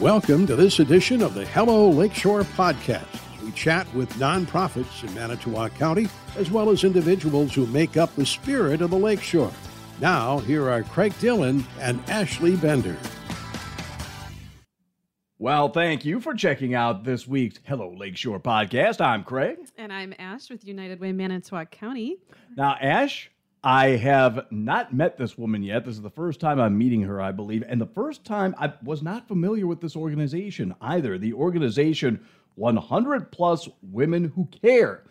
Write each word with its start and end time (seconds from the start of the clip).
Welcome 0.00 0.46
to 0.48 0.56
this 0.56 0.78
edition 0.78 1.22
of 1.22 1.32
the 1.32 1.46
Hello 1.46 1.88
Lakeshore 1.88 2.42
podcast. 2.42 3.06
We 3.42 3.50
chat 3.52 3.92
with 3.94 4.12
nonprofits 4.14 5.02
in 5.02 5.14
Manitowoc 5.14 5.74
County, 5.76 6.08
as 6.36 6.50
well 6.50 6.68
as 6.68 6.84
individuals 6.84 7.54
who 7.54 7.64
make 7.68 7.96
up 7.96 8.14
the 8.14 8.26
spirit 8.26 8.82
of 8.82 8.90
the 8.90 8.98
Lakeshore. 8.98 9.52
Now, 9.98 10.40
here 10.40 10.68
are 10.68 10.82
Craig 10.82 11.18
Dillon 11.18 11.64
and 11.80 11.98
Ashley 12.10 12.56
Bender. 12.56 12.98
Well, 15.38 15.70
thank 15.70 16.04
you 16.04 16.20
for 16.20 16.34
checking 16.34 16.74
out 16.74 17.04
this 17.04 17.26
week's 17.26 17.58
Hello 17.64 17.90
Lakeshore 17.96 18.40
podcast. 18.40 19.00
I'm 19.00 19.24
Craig. 19.24 19.56
And 19.78 19.90
I'm 19.90 20.12
Ash 20.18 20.50
with 20.50 20.66
United 20.66 21.00
Way 21.00 21.12
Manitowoc 21.12 21.70
County. 21.70 22.18
Now, 22.54 22.76
Ash, 22.82 23.30
I 23.66 23.96
have 23.96 24.46
not 24.52 24.94
met 24.94 25.16
this 25.16 25.36
woman 25.36 25.64
yet. 25.64 25.84
This 25.84 25.96
is 25.96 26.00
the 26.02 26.08
first 26.08 26.38
time 26.38 26.60
I'm 26.60 26.78
meeting 26.78 27.02
her, 27.02 27.20
I 27.20 27.32
believe. 27.32 27.64
And 27.66 27.80
the 27.80 27.86
first 27.86 28.24
time 28.24 28.54
I 28.58 28.72
was 28.84 29.02
not 29.02 29.26
familiar 29.26 29.66
with 29.66 29.80
this 29.80 29.96
organization 29.96 30.72
either. 30.80 31.18
The 31.18 31.32
organization 31.32 32.24
100 32.54 33.32
Plus 33.32 33.68
Women 33.82 34.32
Who 34.36 34.46
Care 34.62 35.02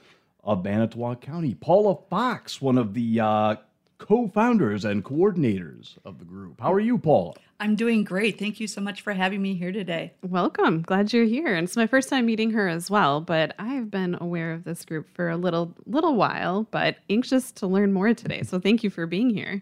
of 0.42 0.64
Manitowoc 0.64 1.20
County. 1.20 1.54
Paula 1.54 1.98
Fox, 2.10 2.62
one 2.62 2.78
of 2.78 2.94
the 2.94 3.20
uh, 3.20 3.56
co 3.98 4.28
founders 4.28 4.86
and 4.86 5.04
coordinators 5.04 5.98
of 6.06 6.20
the 6.20 6.26
group. 6.26 6.62
How 6.62 6.74
are 6.74 6.80
you, 6.80 6.98
Paula? 6.98 7.34
I'm 7.60 7.76
doing 7.76 8.04
great. 8.04 8.38
Thank 8.38 8.60
you 8.60 8.68
so 8.68 8.82
much 8.82 9.02
for 9.02 9.14
having 9.14 9.42
me 9.42 9.56
here 9.56 9.72
today. 9.72 10.14
Welcome. 10.22 10.82
Glad 10.82 11.14
you're 11.14 11.24
here. 11.26 11.56
And 11.56 11.66
it's 11.66 11.78
my 11.78 11.88
first 11.88 12.10
time 12.10 12.26
meeting 12.26 12.52
her 12.52 12.68
as 12.68 12.92
well, 12.92 13.22
but 13.22 13.56
I've 13.58 13.90
been 13.90 14.18
aware 14.20 14.52
of 14.52 14.66
this 14.66 14.84
group 14.84 15.08
for 15.14 15.30
a 15.30 15.38
little 15.38 15.74
little 15.86 16.16
while, 16.16 16.64
but 16.72 16.98
anxious 17.10 17.52
to 17.54 17.68
learn 17.68 17.94
more 17.94 18.14
today. 18.14 18.44
So 18.44 18.60
thank 18.60 18.84
you 18.84 18.90
for 18.90 19.06
being 19.06 19.30
here. 19.30 19.62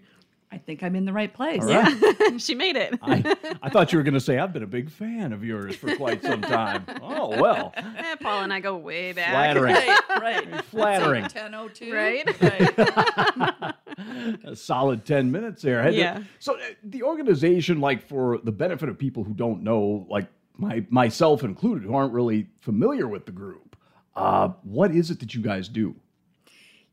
I 0.53 0.59
think 0.59 0.83
I'm 0.83 0.95
in 0.95 1.05
the 1.05 1.13
right 1.13 1.33
place. 1.33 1.63
Yeah. 1.67 1.89
she 2.37 2.53
made 2.53 2.75
it. 2.75 2.93
I, 3.01 3.35
I 3.63 3.69
thought 3.69 3.91
you 3.91 3.97
were 3.97 4.03
going 4.03 4.13
to 4.13 4.19
say, 4.19 4.37
I've 4.37 4.53
been 4.53 4.61
a 4.61 4.67
big 4.67 4.91
fan 4.91 5.33
of 5.33 5.43
yours 5.43 5.75
for 5.75 5.95
quite 5.95 6.21
some 6.21 6.41
time. 6.41 6.85
Oh, 7.01 7.29
well. 7.41 7.73
Eh, 7.75 8.15
Paul 8.21 8.43
and 8.43 8.53
I 8.53 8.59
go 8.59 8.75
way 8.77 9.13
back. 9.13 9.31
Flattering. 9.31 9.73
right, 9.75 9.99
right. 10.19 10.65
Flattering. 10.65 11.23
It's 11.25 11.33
like 11.35 11.51
1002. 11.51 11.93
Right? 11.93 12.41
Right. 12.41 13.73
a 14.45 14.55
solid 14.55 15.05
10 15.05 15.31
minutes 15.31 15.61
there. 15.63 15.81
I 15.81 15.91
to- 15.91 15.95
Yeah. 15.95 16.23
so 16.39 16.55
uh, 16.55 16.59
the 16.83 17.03
organization, 17.03 17.79
like 17.81 18.07
for 18.07 18.39
the 18.43 18.51
benefit 18.51 18.89
of 18.89 18.97
people 18.97 19.23
who 19.23 19.33
don't 19.33 19.63
know, 19.63 20.05
like 20.09 20.27
my 20.57 20.85
myself 20.89 21.43
included, 21.43 21.83
who 21.83 21.95
aren't 21.95 22.13
really 22.13 22.47
familiar 22.61 23.07
with 23.07 23.25
the 23.25 23.31
group, 23.31 23.75
uh, 24.15 24.49
what 24.63 24.91
is 24.93 25.09
it 25.09 25.19
that 25.21 25.33
you 25.33 25.41
guys 25.41 25.67
do? 25.67 25.95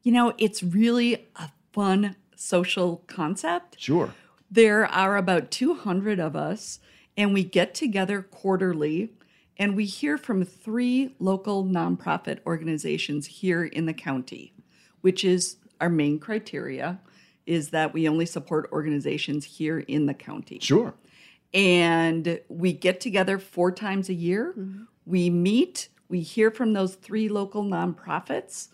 You 0.03 0.12
know, 0.12 0.33
it's 0.38 0.62
really 0.62 1.28
a 1.36 1.50
fun 1.72 2.16
social 2.41 3.05
concept. 3.06 3.77
Sure. 3.78 4.14
There 4.50 4.86
are 4.86 5.16
about 5.16 5.50
200 5.50 6.19
of 6.19 6.34
us, 6.34 6.80
and 7.16 7.32
we 7.34 7.44
get 7.44 7.74
together 7.74 8.22
quarterly 8.22 9.12
and 9.56 9.77
we 9.77 9.84
hear 9.84 10.16
from 10.16 10.42
three 10.42 11.14
local 11.19 11.64
nonprofit 11.66 12.38
organizations 12.47 13.27
here 13.27 13.64
in 13.64 13.84
the 13.84 13.92
county, 13.92 14.55
which 15.02 15.22
is 15.22 15.56
our 15.82 15.91
main 15.91 16.19
criteria 16.19 16.98
is 17.44 17.69
that 17.70 17.92
we 17.92 18.08
only 18.08 18.24
support 18.24 18.70
organizations 18.72 19.44
here 19.44 19.80
in 19.80 20.06
the 20.06 20.14
county. 20.14 20.58
Sure. 20.60 20.94
and 21.52 22.41
we 22.48 22.72
get 22.72 23.00
together 23.00 23.38
four 23.38 23.72
times 23.72 24.08
a 24.08 24.14
year. 24.14 24.54
Mm-hmm. 24.56 24.84
We 25.04 25.28
meet, 25.30 25.88
we 26.08 26.20
hear 26.20 26.50
from 26.50 26.72
those 26.72 26.94
three 26.94 27.28
local 27.28 27.64
nonprofits, 27.64 28.69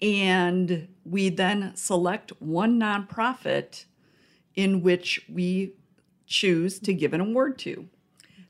and 0.00 0.88
we 1.04 1.28
then 1.28 1.72
select 1.74 2.32
one 2.40 2.78
nonprofit 2.78 3.84
in 4.54 4.82
which 4.82 5.24
we 5.28 5.72
choose 6.26 6.78
to 6.80 6.94
give 6.94 7.12
an 7.12 7.20
award 7.20 7.58
to. 7.58 7.88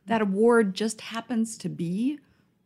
That 0.06 0.20
award 0.20 0.74
just 0.74 1.00
happens 1.00 1.56
to 1.58 1.68
be 1.68 2.18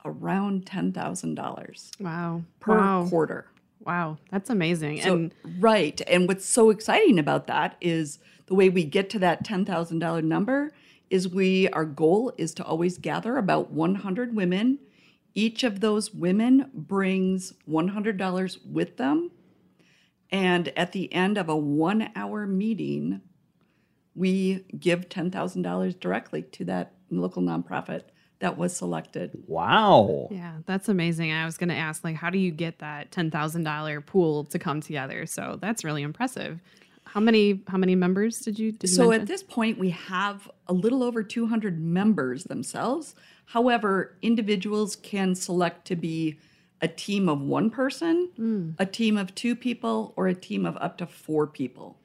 around 0.04 0.66
$10,000 0.66 2.00
wow. 2.00 2.42
per 2.60 2.78
wow. 2.78 3.06
quarter. 3.08 3.46
Wow. 3.84 4.18
That's 4.30 4.50
amazing. 4.50 5.02
So, 5.02 5.14
and 5.14 5.34
right. 5.58 6.00
And 6.06 6.26
what's 6.26 6.44
so 6.44 6.70
exciting 6.70 7.18
about 7.18 7.46
that 7.46 7.76
is 7.80 8.18
the 8.46 8.54
way 8.54 8.68
we 8.68 8.84
get 8.84 9.08
to 9.10 9.18
that 9.20 9.44
$10,000 9.44 10.24
number 10.24 10.72
is 11.10 11.28
we 11.28 11.68
our 11.70 11.84
goal 11.84 12.32
is 12.36 12.52
to 12.54 12.64
always 12.64 12.98
gather 12.98 13.36
about 13.36 13.70
100 13.70 14.34
women. 14.34 14.78
Each 15.38 15.62
of 15.62 15.80
those 15.80 16.12
women 16.12 16.70
brings 16.74 17.52
$100 17.68 18.58
with 18.66 18.96
them. 18.96 19.30
And 20.30 20.72
at 20.76 20.92
the 20.92 21.12
end 21.12 21.38
of 21.38 21.48
a 21.48 21.54
1-hour 21.54 22.46
meeting, 22.46 23.20
we 24.14 24.64
give 24.78 25.08
$10,000 25.08 26.00
directly 26.00 26.42
to 26.42 26.64
that 26.64 26.94
local 27.10 27.42
nonprofit 27.42 28.02
that 28.40 28.56
was 28.58 28.76
selected. 28.76 29.30
Wow. 29.46 30.28
yeah, 30.30 30.58
that's 30.66 30.88
amazing. 30.88 31.32
I 31.32 31.44
was 31.44 31.56
going 31.56 31.70
to 31.70 31.74
ask 31.74 32.04
like 32.04 32.16
how 32.16 32.30
do 32.30 32.38
you 32.38 32.50
get 32.50 32.80
that 32.80 33.10
$10,000 33.10 34.06
pool 34.06 34.44
to 34.46 34.58
come 34.58 34.80
together? 34.80 35.26
So 35.26 35.58
that's 35.60 35.84
really 35.84 36.02
impressive. 36.02 36.60
How 37.04 37.20
many 37.20 37.62
how 37.66 37.78
many 37.78 37.94
members 37.94 38.38
did 38.40 38.58
you 38.58 38.70
did 38.72 38.90
So 38.90 39.08
mention? 39.08 39.22
at 39.22 39.28
this 39.28 39.42
point, 39.42 39.78
we 39.78 39.90
have 39.90 40.50
a 40.66 40.74
little 40.74 41.02
over 41.02 41.22
200 41.22 41.80
members 41.80 42.44
themselves. 42.44 43.14
However, 43.52 44.16
individuals 44.20 44.94
can 44.96 45.34
select 45.34 45.86
to 45.86 45.96
be 45.96 46.38
a 46.82 46.88
team 46.88 47.28
of 47.28 47.40
one 47.40 47.70
person, 47.70 48.30
hmm. 48.36 48.70
a 48.78 48.84
team 48.84 49.16
of 49.16 49.34
two 49.34 49.56
people, 49.56 50.12
or 50.16 50.28
a 50.28 50.34
team 50.34 50.66
of 50.66 50.76
up 50.76 50.98
to 50.98 51.06
four 51.06 51.46
people. 51.46 51.98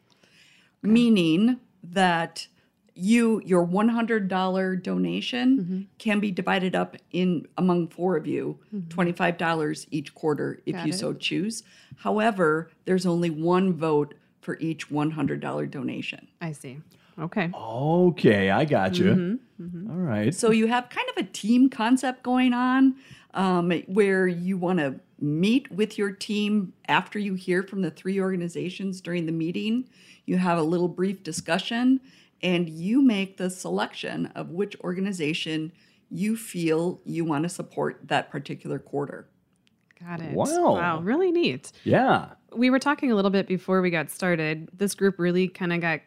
Meaning 0.82 1.60
that 1.84 2.48
you 2.96 3.42
your 3.46 3.66
$100 3.66 4.84
donation 4.84 5.58
mm-hmm. 5.58 5.82
can 5.98 6.20
be 6.20 6.32
divided 6.32 6.76
up 6.76 6.96
in 7.12 7.48
among 7.58 7.88
four 7.90 8.16
of 8.16 8.26
you, 8.26 8.60
mm-hmm. 8.74 8.88
$25 8.88 9.88
each 9.92 10.14
quarter 10.16 10.62
if 10.66 10.76
Got 10.76 10.88
you 10.88 10.94
it. 10.94 10.98
so 10.98 11.14
choose. 11.14 11.64
However, 11.98 12.70
there's 12.86 13.06
only 13.06 13.30
one 13.30 13.74
vote 13.74 14.14
for 14.42 14.58
each 14.60 14.90
$100 14.90 15.72
donation. 15.72 16.28
I 16.40 16.52
see. 16.52 16.80
Okay. 17.20 17.52
Okay, 17.54 18.50
I 18.50 18.66
got 18.66 18.98
you. 18.98 19.40
All 19.90 19.96
right. 19.98 20.34
So 20.34 20.52
you 20.52 20.68
have 20.68 20.90
kind 20.90 21.08
of 21.16 21.26
a 21.26 21.28
team 21.30 21.70
concept 21.70 22.24
going 22.24 22.54
on 22.54 22.96
um, 23.34 23.72
where 23.88 24.28
you 24.28 24.58
want 24.58 24.80
to 24.80 25.00
meet 25.20 25.72
with 25.72 25.98
your 25.98 26.12
team 26.12 26.74
after 26.88 27.18
you 27.18 27.34
hear 27.36 27.64
from 27.64 27.82
the 27.82 27.92
three 27.92 28.20
organizations 28.20 29.00
during 29.00 29.26
the 29.26 29.32
meeting. 29.32 29.88
You 30.26 30.38
have 30.38 30.58
a 30.58 30.64
little 30.64 30.88
brief 30.88 31.24
discussion 31.24 32.02
and 32.42 32.68
you 32.70 33.02
make 33.02 33.38
the 33.38 33.50
selection 33.50 34.28
of 34.36 34.50
which 34.50 34.76
organization 34.82 35.72
you 36.10 36.36
feel 36.36 37.00
you 37.06 37.24
want 37.26 37.44
to 37.44 37.50
support 37.50 38.00
that 38.08 38.30
particular 38.30 38.80
quarter. 38.80 39.28
Got 40.06 40.20
it. 40.20 40.34
Wow. 40.34 40.74
Wow, 40.74 41.00
really 41.00 41.32
neat. 41.32 41.72
Yeah. 41.86 42.30
we 42.54 42.70
were 42.70 42.80
talking 42.80 43.12
a 43.12 43.16
little 43.16 43.32
bit 43.32 43.48
before 43.48 43.82
we 43.82 43.90
got 43.90 44.10
started. 44.10 44.68
This 44.74 44.94
group 44.94 45.18
really 45.20 45.48
kind 45.48 45.72
of 45.72 45.80
got 45.80 46.02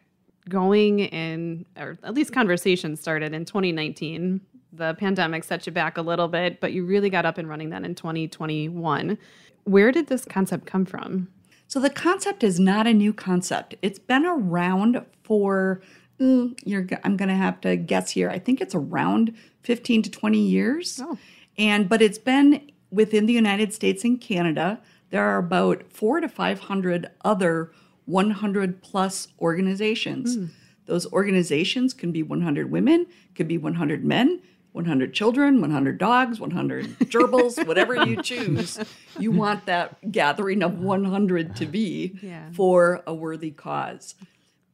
going 0.49 0.99
in, 0.99 1.65
or 1.77 1.97
at 2.03 2.13
least 2.13 2.33
conversation 2.33 2.95
started 2.95 3.33
in 3.33 3.45
2019. 3.45 4.41
The 4.73 4.95
pandemic 4.95 5.43
set 5.43 5.65
you 5.65 5.71
back 5.71 5.97
a 5.97 6.01
little 6.01 6.27
bit, 6.27 6.59
but 6.59 6.73
you 6.73 6.85
really 6.85 7.09
got 7.09 7.25
up 7.25 7.37
and 7.37 7.49
running 7.49 7.69
then 7.69 7.85
in 7.85 7.95
2021. 7.95 9.17
Where 9.63 9.91
did 9.91 10.07
this 10.07 10.25
concept 10.25 10.65
come 10.65 10.85
from? 10.85 11.29
So 11.67 11.79
the 11.79 11.89
concept 11.89 12.43
is 12.43 12.59
not 12.59 12.87
a 12.87 12.93
new 12.93 13.11
concept. 13.13 13.75
It's 13.81 13.99
been 13.99 14.25
around 14.25 15.05
for 15.23 15.81
mm, 16.19 16.55
I'm 17.03 17.17
going 17.17 17.29
to 17.29 17.35
have 17.35 17.59
to 17.61 17.75
guess 17.75 18.11
here. 18.11 18.29
I 18.29 18.39
think 18.39 18.61
it's 18.61 18.75
around 18.75 19.35
15 19.63 20.03
to 20.03 20.11
20 20.11 20.39
years. 20.39 20.99
Oh. 21.03 21.17
And 21.57 21.89
but 21.89 22.01
it's 22.01 22.17
been 22.17 22.71
within 22.91 23.25
the 23.25 23.33
United 23.33 23.73
States 23.73 24.03
and 24.03 24.19
Canada. 24.19 24.79
There 25.09 25.23
are 25.23 25.37
about 25.37 25.83
4 25.91 26.21
to 26.21 26.29
500 26.29 27.09
other 27.23 27.71
100 28.07 28.81
plus 28.81 29.27
organizations. 29.39 30.35
Hmm. 30.35 30.45
Those 30.85 31.05
organizations 31.13 31.93
can 31.93 32.11
be 32.11 32.23
100 32.23 32.71
women, 32.71 33.05
could 33.35 33.47
be 33.47 33.57
100 33.57 34.03
men, 34.05 34.41
100 34.71 35.13
children, 35.13 35.59
100 35.59 35.97
dogs, 35.97 36.39
100 36.39 36.85
gerbils, 37.11 37.65
whatever 37.67 38.05
you 38.05 38.21
choose. 38.23 38.79
You 39.19 39.31
want 39.31 39.65
that 39.65 40.11
gathering 40.11 40.63
of 40.63 40.79
100 40.79 41.55
to 41.57 41.65
be 41.65 42.17
Yeah. 42.23 42.49
for 42.53 43.03
a 43.05 43.13
worthy 43.13 43.51
cause. 43.51 44.15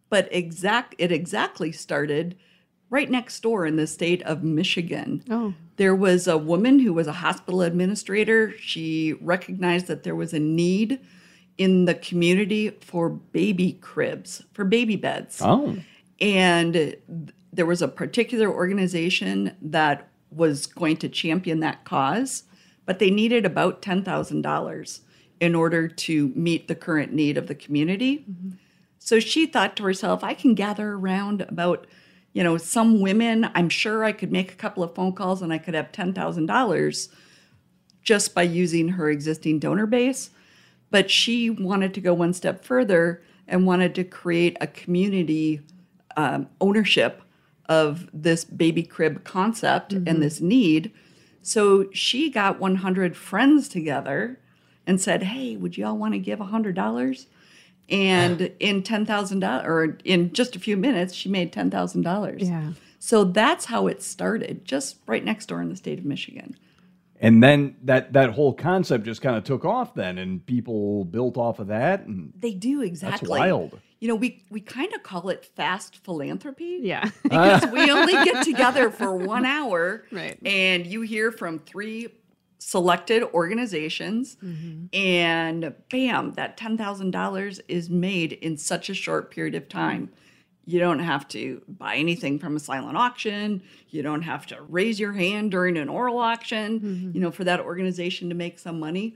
But 0.09 0.29
exact 0.31 0.93
it 0.99 1.11
exactly 1.11 1.71
started 1.71 2.37
right 2.91 3.09
next 3.09 3.41
door 3.41 3.65
in 3.65 3.75
the 3.77 3.87
state 3.87 4.21
of 4.21 4.43
Michigan. 4.43 5.23
Oh. 5.31 5.55
There 5.77 5.95
was 5.95 6.27
a 6.27 6.37
woman 6.37 6.77
who 6.77 6.93
was 6.93 7.07
a 7.07 7.13
hospital 7.13 7.63
administrator. 7.63 8.53
She 8.59 9.13
recognized 9.19 9.87
that 9.87 10.03
there 10.03 10.15
was 10.15 10.31
a 10.33 10.39
need 10.39 10.99
in 11.57 11.85
the 11.85 11.95
community 11.95 12.69
for 12.81 13.09
baby 13.09 13.73
cribs, 13.81 14.43
for 14.53 14.65
baby 14.65 14.95
beds. 14.95 15.41
Oh. 15.43 15.77
And 16.19 16.95
there 17.51 17.65
was 17.65 17.81
a 17.81 17.87
particular 17.87 18.49
organization 18.51 19.55
that 19.61 20.09
was 20.31 20.65
going 20.65 20.97
to 20.97 21.09
champion 21.09 21.59
that 21.59 21.85
cause, 21.85 22.43
but 22.85 22.99
they 22.99 23.11
needed 23.11 23.45
about 23.45 23.81
$10,000 23.81 24.99
in 25.39 25.55
order 25.55 25.87
to 25.87 26.29
meet 26.35 26.67
the 26.67 26.75
current 26.75 27.13
need 27.13 27.37
of 27.37 27.47
the 27.47 27.55
community. 27.55 28.25
Mm-hmm. 28.29 28.51
So 28.97 29.19
she 29.19 29.45
thought 29.45 29.75
to 29.75 29.83
herself, 29.83 30.23
I 30.23 30.33
can 30.33 30.55
gather 30.55 30.93
around 30.93 31.41
about 31.41 31.85
You 32.33 32.43
know, 32.43 32.57
some 32.57 32.99
women, 32.99 33.49
I'm 33.53 33.69
sure 33.69 34.03
I 34.03 34.11
could 34.11 34.31
make 34.31 34.51
a 34.51 34.55
couple 34.55 34.83
of 34.83 34.95
phone 34.95 35.13
calls 35.13 35.41
and 35.43 35.53
I 35.53 35.59
could 35.59 35.75
have 35.75 35.91
$10,000 35.91 37.07
just 38.01 38.35
by 38.35 38.41
using 38.41 38.89
her 38.89 39.09
existing 39.09 39.59
donor 39.59 39.85
base. 39.85 40.31
But 40.93 41.09
she 41.09 41.49
wanted 41.49 41.95
to 41.95 42.01
go 42.01 42.13
one 42.13 42.33
step 42.33 42.63
further 42.63 43.23
and 43.47 43.65
wanted 43.65 43.95
to 43.95 44.03
create 44.03 44.55
a 44.61 44.67
community 44.67 45.59
um, 46.15 46.47
ownership 46.61 47.23
of 47.67 48.07
this 48.13 48.45
baby 48.45 48.83
crib 48.83 49.23
concept 49.23 49.93
and 49.93 50.21
this 50.21 50.39
need. 50.39 50.93
So 51.41 51.89
she 51.93 52.29
got 52.29 52.59
100 52.59 53.17
friends 53.17 53.67
together 53.67 54.39
and 54.85 55.01
said, 55.01 55.23
Hey, 55.23 55.55
would 55.55 55.79
you 55.79 55.87
all 55.87 55.97
want 55.97 56.13
to 56.13 56.19
give 56.19 56.37
$100? 56.37 57.25
And 57.89 58.41
in 58.59 58.83
$10,000 58.83 59.65
or 59.65 59.97
in 60.03 60.31
just 60.31 60.55
a 60.55 60.59
few 60.59 60.77
minutes, 60.77 61.15
she 61.15 61.27
made 61.27 61.51
$10,000. 61.51 62.35
Yeah. 62.39 62.73
So 62.99 63.23
that's 63.23 63.65
how 63.65 63.87
it 63.87 64.03
started, 64.03 64.63
just 64.63 64.97
right 65.07 65.25
next 65.25 65.47
door 65.47 65.59
in 65.59 65.69
the 65.69 65.75
state 65.75 65.97
of 65.97 66.05
Michigan. 66.05 66.55
And 67.23 67.41
then 67.41 67.77
that 67.83 68.13
that 68.13 68.31
whole 68.31 68.53
concept 68.53 69.05
just 69.05 69.21
kind 69.21 69.37
of 69.37 69.45
took 69.45 69.63
off 69.63 69.95
then, 69.95 70.17
and 70.17 70.45
people 70.45 71.05
built 71.05 71.37
off 71.37 71.59
of 71.59 71.67
that. 71.67 72.05
And 72.05 72.33
They 72.37 72.53
do 72.53 72.81
exactly. 72.81 73.27
that's 73.27 73.29
wild. 73.29 73.79
You 74.01 74.09
know, 74.09 74.15
we 74.15 74.43
we 74.49 74.59
kind 74.59 74.93
of 74.93 75.03
call 75.03 75.29
it 75.29 75.45
fast 75.55 76.03
philanthropy. 76.03 76.79
Yeah. 76.81 77.09
because 77.23 77.65
we 77.67 77.89
only 77.89 78.11
get 78.11 78.43
together 78.43 78.91
for 78.91 79.15
one 79.15 79.45
hour 79.45 80.03
Right. 80.11 80.37
and 80.45 80.85
you 80.85 81.01
hear 81.01 81.31
from 81.31 81.59
three 81.59 82.09
selected 82.59 83.23
organizations 83.33 84.35
mm-hmm. 84.43 84.85
and 84.93 85.73
bam 85.91 86.33
that 86.33 86.57
$10000 86.57 87.59
is 87.67 87.89
made 87.89 88.33
in 88.33 88.57
such 88.57 88.89
a 88.89 88.93
short 88.93 89.31
period 89.31 89.53
of 89.55 89.67
time 89.67 90.09
you 90.65 90.79
don't 90.79 90.99
have 90.99 91.27
to 91.27 91.61
buy 91.67 91.95
anything 91.95 92.39
from 92.39 92.55
a 92.55 92.59
silent 92.59 92.97
auction 92.97 93.61
you 93.89 94.01
don't 94.01 94.21
have 94.21 94.45
to 94.45 94.57
raise 94.69 94.99
your 94.99 95.11
hand 95.13 95.51
during 95.51 95.77
an 95.77 95.89
oral 95.89 96.17
auction 96.17 97.11
you 97.13 97.19
know 97.19 97.31
for 97.31 97.43
that 97.43 97.59
organization 97.59 98.29
to 98.29 98.35
make 98.35 98.57
some 98.59 98.79
money 98.79 99.15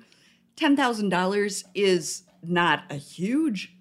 $10000 0.58 1.64
is 1.76 2.24
not 2.44 2.84
a 2.90 2.96
huge 2.96 3.74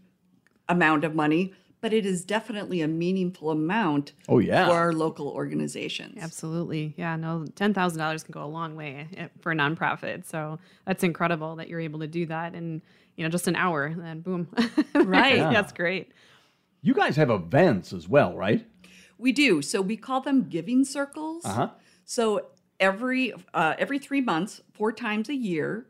amount 0.69 1.05
of 1.05 1.15
money, 1.15 1.55
but 1.81 1.93
it 1.93 2.05
is 2.05 2.25
definitely 2.25 2.81
a 2.83 2.89
meaningful 2.89 3.51
amount 3.51 4.12
Oh, 4.29 4.39
yeah. 4.41 4.67
for 4.67 4.75
our 4.75 4.93
local 4.93 5.29
organizations. 5.29 6.19
Absolutely. 6.21 6.95
Yeah, 6.97 7.17
no, 7.17 7.47
$10,000 7.55 8.25
can 8.25 8.33
go 8.33 8.45
a 8.45 8.47
long 8.47 8.77
way 8.77 9.09
eh, 9.17 9.29
for 9.41 9.53
a 9.53 9.55
nonprofit. 9.55 10.27
So 10.27 10.59
that's 10.85 11.03
incredible 11.03 11.57
that 11.57 11.69
you're 11.69 11.81
able 11.81 12.01
to 12.01 12.07
do 12.07 12.27
that 12.27 12.55
in, 12.55 12.83
you 13.17 13.25
know, 13.25 13.31
just 13.31 13.47
an 13.49 13.57
hour 13.57 13.85
and 13.87 14.03
then 14.03 14.21
boom. 14.21 14.49
Right. 14.95 15.37
Yeah. 15.37 15.53
That's 15.53 15.73
great. 15.73 16.12
You 16.87 16.94
guys 16.94 17.17
have 17.17 17.31
events 17.31 17.93
as 17.93 18.09
well, 18.09 18.37
right? 18.37 18.65
We 19.19 19.33
do. 19.33 19.61
So 19.61 19.83
we 19.83 19.97
call 19.97 20.21
them 20.21 20.49
giving 20.49 20.85
circles. 20.85 21.44
Uh-huh. 21.44 21.71
So 22.05 22.47
every 22.79 23.35
uh, 23.53 23.75
every 23.77 23.99
three 23.99 24.21
months, 24.21 24.61
four 24.73 24.93
times 24.93 25.29
a 25.29 25.35
year, 25.35 25.87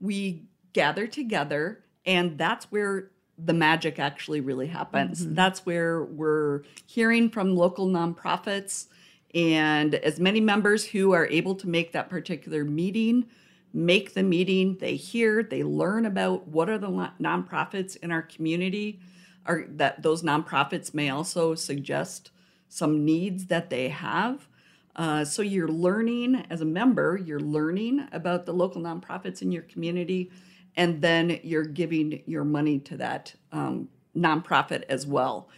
we 0.00 0.44
gather 0.72 1.08
together, 1.08 1.84
and 2.04 2.38
that's 2.38 2.70
where 2.70 3.10
the 3.36 3.54
magic 3.54 3.98
actually 3.98 4.40
really 4.40 4.68
happens. 4.68 5.26
That's 5.34 5.66
where 5.66 6.04
we're 6.04 6.62
hearing 6.86 7.28
from 7.28 7.56
local 7.56 7.88
nonprofits 7.88 8.86
and 9.34 9.96
as 9.96 10.20
many 10.20 10.40
members 10.40 10.86
who 10.86 11.12
are 11.12 11.26
able 11.26 11.56
to 11.56 11.68
make 11.68 11.92
that 11.92 12.08
particular 12.08 12.64
meeting 12.64 13.26
make 13.72 14.14
the 14.14 14.22
meeting 14.22 14.78
they 14.78 14.96
hear 14.96 15.42
they 15.42 15.62
learn 15.62 16.06
about 16.06 16.48
what 16.48 16.70
are 16.70 16.78
the 16.78 16.88
nonprofits 17.20 17.96
in 17.96 18.10
our 18.10 18.22
community 18.22 18.98
are 19.46 19.64
that 19.68 20.02
those 20.02 20.22
nonprofits 20.22 20.94
may 20.94 21.08
also 21.08 21.54
suggest 21.54 22.30
some 22.68 23.04
needs 23.04 23.46
that 23.46 23.70
they 23.70 23.88
have 23.88 24.48
uh, 24.96 25.26
so 25.26 25.42
you're 25.42 25.68
learning 25.68 26.46
as 26.48 26.62
a 26.62 26.64
member, 26.64 27.20
you're 27.22 27.38
learning 27.38 28.08
about 28.12 28.46
the 28.46 28.52
local 28.52 28.80
nonprofits 28.80 29.42
in 29.42 29.52
your 29.52 29.62
community, 29.62 30.30
and 30.74 31.02
then 31.02 31.38
you're 31.42 31.64
giving 31.64 32.22
your 32.26 32.44
money 32.44 32.78
to 32.78 32.96
that 32.96 33.34
um, 33.52 33.88
nonprofit 34.16 34.84
as 34.88 35.06
well. 35.06 35.50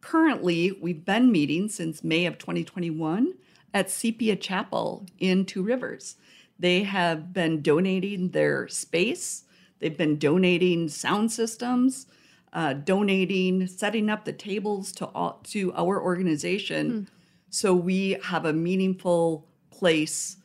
Currently, 0.00 0.72
we've 0.80 1.04
been 1.04 1.30
meeting 1.30 1.68
since 1.68 2.02
May 2.02 2.24
of 2.24 2.38
2021 2.38 3.34
at 3.74 3.90
Sepia 3.90 4.34
Chapel 4.34 5.04
in 5.18 5.44
Two 5.44 5.62
Rivers. 5.62 6.16
They 6.58 6.84
have 6.84 7.34
been 7.34 7.60
donating 7.60 8.30
their 8.30 8.66
space, 8.68 9.44
they've 9.78 9.96
been 9.96 10.18
donating 10.18 10.88
sound 10.88 11.32
systems, 11.32 12.06
uh, 12.52 12.72
donating, 12.72 13.66
setting 13.66 14.08
up 14.10 14.24
the 14.24 14.32
tables 14.32 14.92
to 14.92 15.06
all, 15.06 15.40
to 15.44 15.72
our 15.74 16.00
organization. 16.02 17.08
So 17.50 17.74
we 17.74 18.18
have 18.24 18.44
a 18.44 18.52
meaningful 18.52 19.46
place 19.70 20.36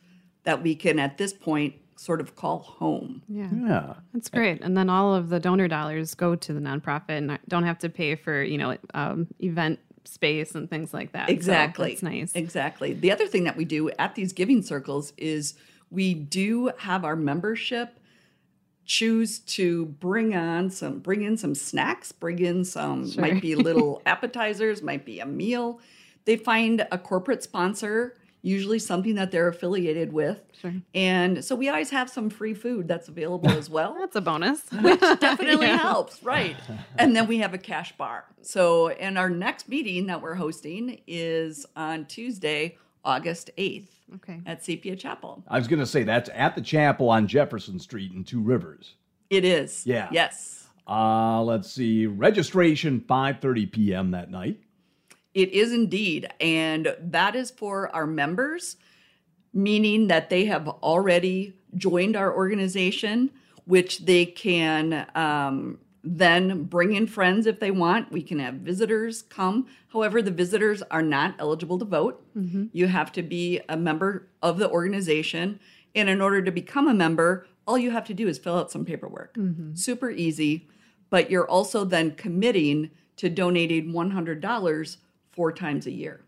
that 0.44 0.62
we 0.62 0.74
can, 0.74 0.98
at 0.98 1.18
this 1.18 1.32
point, 1.32 1.74
sort 1.96 2.20
of 2.20 2.36
call 2.36 2.58
home. 2.58 3.22
Yeah. 3.28 3.48
Yeah. 3.52 3.94
That's 4.12 4.28
great. 4.28 4.60
And 4.60 4.76
then 4.76 4.90
all 4.90 5.14
of 5.14 5.28
the 5.28 5.40
donor 5.40 5.68
dollars 5.68 6.14
go 6.14 6.34
to 6.34 6.52
the 6.52 6.60
nonprofit 6.60 7.10
and 7.10 7.38
don't 7.48 7.64
have 7.64 7.78
to 7.80 7.88
pay 7.88 8.14
for, 8.14 8.42
you 8.42 8.58
know, 8.58 8.76
um, 8.94 9.28
event 9.40 9.78
space 10.04 10.54
and 10.54 10.68
things 10.68 10.92
like 10.92 11.12
that. 11.12 11.28
So 11.28 11.32
Exactly. 11.32 11.90
that's 11.90 12.02
nice. 12.02 12.32
Exactly. 12.34 12.92
The 12.92 13.10
other 13.10 13.26
thing 13.26 13.44
that 13.44 13.56
we 13.56 13.64
do 13.64 13.90
at 13.98 14.14
these 14.14 14.32
giving 14.32 14.60
circles 14.62 15.14
is 15.16 15.54
we 15.90 16.12
do 16.12 16.72
have 16.78 17.04
our 17.04 17.16
membership 17.16 17.98
choose 18.86 19.38
to 19.40 19.86
bring 19.86 20.34
on 20.34 20.70
some 20.70 20.98
bring 20.98 21.22
in 21.22 21.36
some 21.36 21.54
snacks, 21.54 22.12
bring 22.12 22.38
in 22.38 22.64
some 22.64 23.10
Sure. 23.10 23.20
might 23.22 23.40
be 23.42 23.54
little 23.68 24.02
appetizers, 24.06 24.82
might 24.82 25.04
be 25.04 25.20
a 25.20 25.26
meal. 25.26 25.80
They 26.24 26.36
find 26.36 26.86
a 26.90 26.98
corporate 26.98 27.42
sponsor, 27.42 28.16
usually 28.42 28.78
something 28.78 29.14
that 29.14 29.30
they're 29.30 29.48
affiliated 29.48 30.12
with. 30.12 30.42
Sure. 30.60 30.72
And 30.94 31.44
so 31.44 31.54
we 31.54 31.68
always 31.68 31.90
have 31.90 32.08
some 32.10 32.28
free 32.30 32.54
food 32.54 32.88
that's 32.88 33.08
available 33.08 33.50
as 33.50 33.68
well. 33.76 33.96
That's 33.98 34.16
a 34.16 34.20
bonus. 34.20 34.62
Which 34.70 35.00
definitely 35.20 35.66
Yeah. 35.66 35.78
helps, 35.78 36.22
right? 36.22 36.56
And 36.98 37.14
then 37.16 37.26
we 37.26 37.38
have 37.38 37.52
a 37.54 37.58
cash 37.58 37.96
bar. 37.96 38.24
So, 38.42 38.88
and 38.88 39.16
our 39.18 39.30
next 39.30 39.68
meeting 39.68 40.06
that 40.06 40.20
we're 40.22 40.34
hosting 40.34 41.00
is 41.06 41.64
on 41.76 42.04
Tuesday, 42.06 42.76
August 43.04 43.50
8th 43.58 43.88
Okay. 44.16 44.40
at 44.46 44.64
Sepia 44.64 44.96
Chapel. 44.96 45.44
I 45.48 45.58
was 45.58 45.68
going 45.68 45.80
to 45.80 45.86
say 45.86 46.02
that's 46.02 46.30
at 46.34 46.54
the 46.54 46.60
chapel 46.60 47.10
on 47.10 47.26
Jefferson 47.26 47.78
Street 47.78 48.12
in 48.12 48.24
Two 48.24 48.40
Rivers. 48.40 48.94
It 49.30 49.44
is. 49.44 49.86
Yeah. 49.86 50.08
Yes. 50.12 50.68
Uh, 50.86 51.42
let's 51.42 51.70
see. 51.70 52.06
Registration 52.06 53.00
5:30 53.00 53.72
p.m. 53.72 54.10
that 54.12 54.30
night. 54.30 54.60
It 55.32 55.50
is 55.50 55.72
indeed. 55.72 56.28
And 56.40 56.94
that 57.00 57.34
is 57.34 57.50
for 57.50 57.94
our 57.94 58.06
members, 58.06 58.76
meaning 59.52 60.06
that 60.06 60.30
they 60.30 60.44
have 60.44 60.68
already 60.68 61.54
joined 61.76 62.14
our 62.16 62.32
organization, 62.34 63.30
which 63.64 64.04
they 64.04 64.26
can 64.26 65.06
um, 65.14 65.78
then 66.04 66.64
bring 66.64 66.94
in 66.94 67.06
friends 67.06 67.46
if 67.46 67.58
they 67.58 67.70
want. 67.70 68.12
We 68.12 68.22
can 68.22 68.38
have 68.38 68.54
visitors 68.54 69.22
come. 69.22 69.66
However, 69.88 70.20
the 70.20 70.30
visitors 70.30 70.82
are 70.90 71.02
not 71.02 71.34
eligible 71.38 71.78
to 71.78 71.84
vote. 71.84 72.22
Mm-hmm. 72.36 72.66
You 72.72 72.88
have 72.88 73.10
to 73.12 73.22
be 73.22 73.60
a 73.68 73.76
member 73.76 74.28
of 74.42 74.58
the 74.58 74.68
organization. 74.68 75.58
And 75.94 76.08
in 76.08 76.20
order 76.20 76.42
to 76.42 76.50
become 76.50 76.88
a 76.88 76.94
member, 76.94 77.46
all 77.66 77.78
you 77.78 77.90
have 77.90 78.04
to 78.06 78.14
do 78.14 78.28
is 78.28 78.38
fill 78.38 78.58
out 78.58 78.70
some 78.70 78.84
paperwork. 78.84 79.34
Mm-hmm. 79.34 79.74
Super 79.74 80.10
easy. 80.10 80.68
But 81.08 81.30
you're 81.30 81.48
also 81.48 81.84
then 81.84 82.12
committing 82.12 82.90
to 83.16 83.30
donating 83.30 83.92
$100 83.92 84.96
four 85.32 85.52
times 85.52 85.86
a 85.86 85.92
year. 85.92 86.20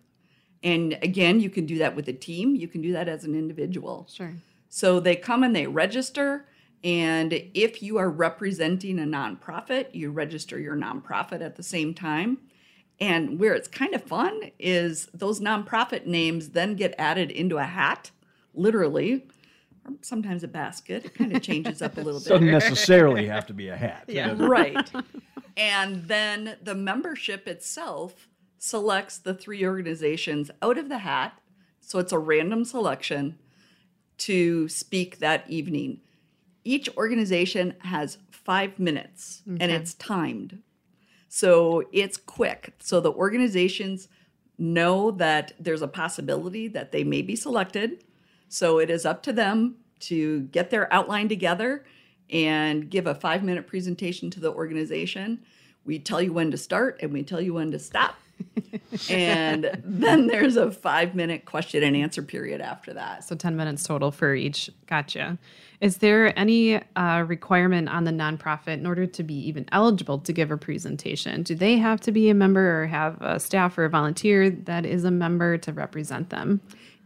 And 0.63 0.99
again, 1.03 1.41
you 1.41 1.51
can 1.51 1.67
do 1.67 1.79
that 1.79 1.95
with 1.95 2.09
a 2.09 2.13
team, 2.13 2.57
you 2.57 2.67
can 2.67 2.81
do 2.81 2.93
that 2.93 3.09
as 3.09 3.25
an 3.25 3.35
individual. 3.35 4.09
Sure. 4.11 4.35
So 4.69 5.01
they 5.01 5.17
come 5.17 5.43
and 5.43 5.55
they 5.55 5.67
register. 5.67 6.47
And 6.85 7.33
if 7.55 7.83
you 7.83 7.99
are 7.99 8.11
representing 8.11 8.99
a 8.99 9.03
nonprofit, 9.03 9.95
you 9.95 10.11
register 10.11 10.59
your 10.59 10.77
nonprofit 10.77 11.41
at 11.41 11.57
the 11.57 11.63
same 11.63 11.95
time. 11.95 12.39
And 13.01 13.39
where 13.39 13.55
it's 13.55 13.69
kind 13.69 13.95
of 13.95 14.03
fun 14.05 14.51
is 14.59 15.09
those 15.13 15.41
nonprofit 15.41 16.07
names 16.07 16.51
then 16.51 16.75
get 16.75 16.95
added 16.99 17.31
into 17.31 17.59
a 17.59 17.65
hat, 17.65 18.11
literally, 18.55 19.27
or 19.85 19.95
sometimes 20.01 20.43
a 20.43 20.49
basket. 20.49 21.05
It 21.05 21.15
kind 21.15 21.37
of 21.37 21.43
changes 21.43 21.83
up 21.83 21.97
a 21.99 22.01
little 22.01 22.21
bit. 22.21 22.29
Doesn't 22.29 22.47
necessarily 22.47 23.27
have 23.27 23.47
to 23.47 23.55
be 23.55 23.69
a 23.69 23.77
hat. 23.77 24.05
Yeah. 24.07 24.35
right. 24.39 24.91
And 25.57 26.05
then 26.05 26.57
the 26.63 26.75
membership 26.75 27.49
itself 27.49 28.29
selects 28.59 29.19
the 29.19 29.35
three 29.35 29.65
organizations 29.65 30.51
out 30.63 30.79
of 30.79 30.89
the 30.89 30.99
hat. 30.99 31.39
So 31.81 31.99
it's 31.99 32.13
a 32.13 32.19
random 32.19 32.65
selection 32.65 33.39
to 34.19 34.69
speak 34.69 35.19
that 35.19 35.49
evening. 35.49 36.01
Each 36.67 36.89
organization 36.97 37.75
has 37.81 38.19
five 38.31 38.79
minutes 38.81 39.43
and 39.47 39.71
it's 39.71 39.95
timed. 39.95 40.63
So 41.29 41.85
it's 41.93 42.17
quick. 42.17 42.75
So 42.81 42.99
the 42.99 43.13
organizations 43.13 44.09
know 44.59 45.13
that 45.13 45.53
there's 45.61 45.83
a 45.83 45.89
possibility 45.89 46.67
that 46.69 46.91
they 46.91 47.05
may 47.05 47.23
be 47.23 47.37
selected. 47.37 48.03
So 48.49 48.81
it 48.81 48.91
is 48.91 49.07
up 49.07 49.23
to 49.25 49.33
them 49.33 49.77
to 50.01 50.41
get 50.43 50.71
their 50.71 50.93
outline 50.93 51.29
together 51.29 51.85
and 52.31 52.91
give 52.91 53.07
a 53.07 53.15
five 53.15 53.45
minute 53.45 53.69
presentation 53.69 54.29
to 54.31 54.41
the 54.41 54.53
organization. 54.53 55.43
We 55.87 55.99
tell 55.99 56.21
you 56.21 56.33
when 56.33 56.51
to 56.51 56.57
start 56.59 56.99
and 57.01 57.13
we 57.13 57.23
tell 57.23 57.41
you 57.41 57.55
when 57.55 57.71
to 57.71 57.79
stop. 57.79 58.17
and 59.09 59.81
then 59.85 60.27
there's 60.27 60.57
a 60.57 60.71
five 60.71 61.15
minute 61.15 61.45
question 61.45 61.83
and 61.83 61.97
answer 61.97 62.23
period 62.23 62.61
after 62.61 62.93
that. 62.95 63.25
So 63.25 63.35
10 63.35 63.57
minutes 63.57 63.85
total 63.85 64.11
for 64.11 64.35
each. 64.35 64.69
Gotcha. 64.87 65.39
Is 65.81 65.99
there 65.99 66.37
any 66.39 66.81
uh, 66.97 67.25
requirement 67.27 67.89
on 67.89 68.05
the 68.05 68.11
nonprofit 68.11 68.75
in 68.75 68.87
order 68.87 69.07
to 69.07 69.23
be 69.23 69.35
even 69.47 69.67
eligible 69.73 70.19
to 70.21 70.33
give 70.33 70.51
a 70.51 70.57
presentation? 70.57 71.43
Do 71.43 71.55
they 71.55 71.77
have 71.77 72.01
to 72.03 72.13
be 72.13 72.31
a 72.31 72.35
member 72.35 72.83
or 72.83 72.87
have 72.87 73.21
a 73.21 73.39
staff 73.39 73.77
or 73.77 73.85
a 73.85 73.91
volunteer 73.91 74.51
that 74.51 74.87
is 74.87 75.05
a 75.05 75.11
member 75.11 75.59
to 75.59 75.73
represent 75.73 76.31
them? 76.31 76.61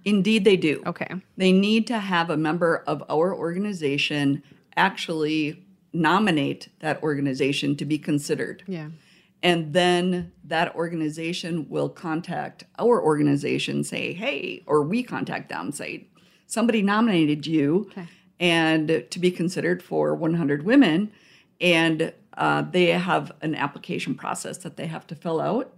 Indeed, 0.05 0.45
they 0.45 0.57
do. 0.57 0.83
Okay. 0.87 1.09
They 1.37 1.53
need 1.53 1.87
to 1.89 1.99
have 1.99 2.31
a 2.31 2.37
member 2.37 2.85
of 2.87 3.03
our 3.11 3.35
organization 3.35 4.43
actually 4.77 5.63
nominate 5.93 6.69
that 6.81 7.03
organization 7.03 7.77
to 7.77 7.85
be 7.85 7.99
considered. 7.99 8.63
Yeah. 8.67 8.89
And 9.43 9.73
then 9.73 10.33
that 10.45 10.75
organization 10.75 11.67
will 11.69 11.89
contact 11.89 12.65
our 12.79 13.03
organization, 13.03 13.83
say, 13.85 14.13
hey, 14.13 14.63
or 14.67 14.83
we 14.83 15.03
contact 15.03 15.49
them, 15.49 15.73
say, 15.73 16.07
somebody 16.47 16.83
nominated 16.83 17.47
you 17.47 17.87
Okay. 17.93 18.07
and 18.39 19.05
to 19.11 19.19
be 19.19 19.31
considered 19.31 19.83
for 19.83 20.15
100 20.15 20.65
women. 20.65 21.11
And 21.61 22.13
uh, 22.37 22.63
they 22.63 22.87
have 22.87 23.33
an 23.41 23.55
application 23.55 24.15
process 24.15 24.59
that 24.59 24.77
they 24.77 24.87
have 24.87 25.07
to 25.09 25.15
fill 25.15 25.41
out 25.41 25.73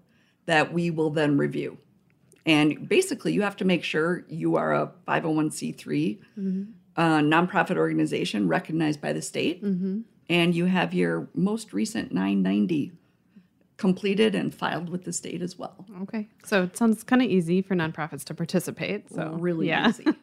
that 0.47 0.73
we 0.73 0.91
will 0.91 1.11
then 1.11 1.39
review. 1.39 1.79
And 2.45 2.89
basically, 2.89 3.33
you 3.33 3.43
have 3.43 3.57
to 3.59 3.65
make 3.65 3.85
sure 3.85 4.25
you 4.29 4.57
are 4.57 4.75
a 4.75 4.91
501c3 5.07 6.19
uh, 6.97 7.19
nonprofit 7.19 7.77
organization 7.77 8.49
recognized 8.49 9.01
by 9.01 9.13
the 9.13 9.23
state, 9.23 9.63
and 10.29 10.55
you 10.55 10.67
have 10.67 10.95
your 10.95 11.29
most 11.35 11.73
recent 11.73 12.13
990 12.13 12.93
completed 13.77 14.35
and 14.35 14.55
filed 14.55 14.89
with 14.89 15.05
the 15.05 15.13
state 15.13 15.43
as 15.43 15.59
well. 15.59 15.85
Okay. 16.03 16.29
So 16.45 16.63
it 16.65 16.77
sounds 16.77 17.03
kind 17.03 17.21
of 17.21 17.29
easy 17.29 17.63
for 17.63 17.75
nonprofits 17.75 18.23
to 18.25 18.35
participate. 18.35 19.11
So 19.13 19.33
really 19.33 19.69
yeah. 19.69 19.89
easy. 19.89 20.07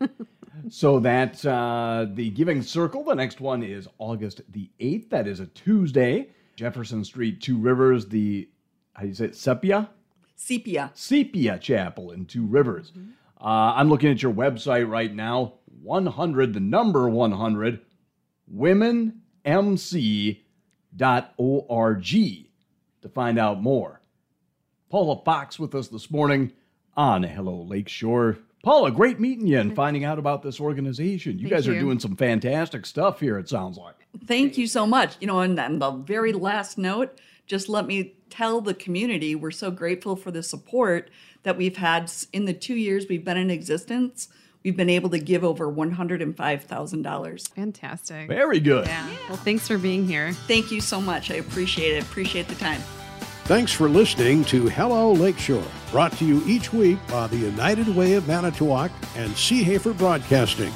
So 0.68 1.00
that's 1.00 1.46
uh, 1.46 2.08
the 2.14 2.30
Giving 2.32 2.62
Circle. 2.62 3.06
The 3.06 3.16
next 3.16 3.40
one 3.40 3.64
is 3.64 3.88
August 3.98 4.42
the 4.50 4.70
8th. 4.80 5.10
That 5.10 5.28
is 5.28 5.40
a 5.40 5.46
Tuesday. 5.48 6.30
Jefferson 6.56 7.06
Street, 7.06 7.42
Two 7.42 7.58
Rivers, 7.58 8.08
the, 8.08 8.50
how 8.94 9.04
do 9.04 9.08
you 9.08 9.14
say 9.14 9.26
it, 9.26 9.36
Sepia? 9.36 9.90
Sepia. 10.36 10.92
Sepia 10.94 11.58
Chapel 11.58 12.12
in 12.12 12.26
Two 12.26 12.46
Rivers. 12.46 12.92
Uh, 13.40 13.74
I'm 13.76 13.90
looking 13.90 14.12
at 14.12 14.22
your 14.22 14.34
website 14.34 14.90
right 14.90 15.14
now. 15.14 15.54
100, 15.82 16.54
the 16.54 16.60
number 16.60 17.10
100, 17.10 17.80
womenmc.org 18.54 19.16
to 23.02 23.10
find 23.10 23.40
out 23.40 23.62
more. 23.62 24.02
Paula 24.90 25.22
Fox 25.24 25.60
with 25.60 25.76
us 25.76 25.88
this 25.88 26.10
morning 26.10 26.52
on 26.98 27.24
Hello 27.24 27.62
Lakeshore. 27.62 28.40
Paula, 28.64 28.92
great 28.92 29.20
meeting 29.20 29.48
you 29.48 29.60
and 29.60 29.76
finding 29.76 30.04
out 30.04 30.20
about 30.20 30.42
this 30.42 30.60
organization. 30.60 31.40
You 31.40 31.48
Thank 31.48 31.54
guys 31.54 31.68
are 31.68 31.74
you. 31.74 31.80
doing 31.80 32.00
some 32.00 32.16
fantastic 32.16 32.86
stuff 32.86 33.20
here, 33.20 33.38
it 33.38 33.48
sounds 33.48 33.78
like. 33.78 33.96
Thank 34.26 34.58
you 34.58 34.68
so 34.68 34.86
much. 34.86 35.16
You 35.22 35.28
know, 35.28 35.40
and 35.40 35.58
the 35.58 35.92
very 35.92 36.34
last 36.34 36.78
note, 36.78 37.20
just 37.46 37.70
let 37.70 37.86
me 37.86 38.16
tell 38.30 38.62
the 38.62 38.74
community 38.74 39.36
we're 39.36 39.52
so 39.52 39.72
grateful 39.72 40.16
for 40.16 40.32
the 40.32 40.44
support 40.44 41.10
that 41.44 41.58
we've 41.58 41.78
had 41.78 42.12
in 42.34 42.46
the 42.46 42.54
two 42.54 42.76
years 42.76 43.08
we've 43.08 43.24
been 43.24 43.38
in 43.38 43.50
existence. 43.50 44.28
We've 44.64 44.76
been 44.76 44.90
able 44.90 45.10
to 45.12 45.20
give 45.20 45.44
over 45.44 45.72
$105,000. 45.72 47.50
Fantastic. 47.50 48.28
Very 48.28 48.60
good. 48.60 48.88
Yeah. 48.88 49.10
Well, 49.30 49.38
thanks 49.38 49.68
for 49.68 49.78
being 49.78 50.06
here. 50.06 50.34
Thank 50.34 50.72
you 50.72 50.82
so 50.82 51.00
much. 51.00 51.32
I 51.32 51.36
appreciate 51.36 51.96
it. 51.96 52.04
Appreciate 52.04 52.48
the 52.48 52.56
time. 52.56 52.82
Thanks 53.46 53.72
for 53.72 53.90
listening 53.90 54.44
to 54.46 54.68
Hello 54.68 55.12
Lakeshore, 55.12 55.64
brought 55.90 56.12
to 56.18 56.26
you 56.26 56.44
each 56.46 56.72
week 56.72 57.00
by 57.08 57.26
the 57.28 57.38
United 57.38 57.88
Way 57.88 58.14
of 58.14 58.28
Manitowoc 58.28 58.92
and 59.16 59.32
Seehafer 59.32 59.98
Broadcasting. 59.98 60.72